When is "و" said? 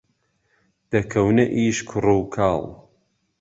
2.17-2.21